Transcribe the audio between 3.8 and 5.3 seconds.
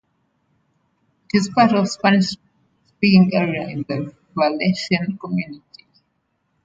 the Valencian